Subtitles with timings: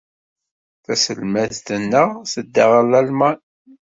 [0.83, 3.37] Taselmadt-nneɣ tedda ɣer Lalman?